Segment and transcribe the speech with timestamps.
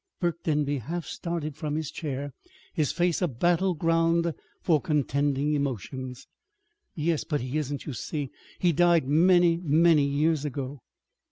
[0.19, 2.33] Burke Denby half started from his chair,
[2.73, 6.25] his face a battle ground for contending emotions.
[6.95, 7.23] "Yes.
[7.23, 8.31] But he isn't, you see.
[8.57, 10.81] He died many, many years ago."